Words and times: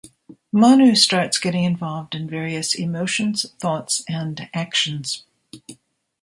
Manu 0.51 0.95
starts 0.95 1.37
getting 1.37 1.63
involved 1.63 2.15
in 2.15 2.27
various 2.27 2.73
emotions, 2.73 3.45
thoughts 3.59 4.03
and 4.09 4.49
actions. 4.51 5.25